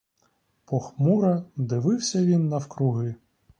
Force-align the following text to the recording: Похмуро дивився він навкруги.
Похмуро 0.65 1.43
дивився 1.55 2.25
він 2.25 2.49
навкруги. 2.49 3.15